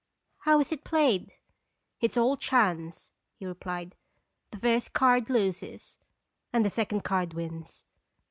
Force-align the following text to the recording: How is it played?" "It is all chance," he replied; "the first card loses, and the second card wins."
How 0.39 0.59
is 0.59 0.71
it 0.71 0.83
played?" 0.83 1.31
"It 1.99 2.09
is 2.09 2.17
all 2.17 2.35
chance," 2.35 3.11
he 3.35 3.45
replied; 3.45 3.93
"the 4.49 4.57
first 4.57 4.93
card 4.93 5.29
loses, 5.29 5.99
and 6.51 6.65
the 6.65 6.71
second 6.71 7.01
card 7.03 7.35
wins." 7.35 7.85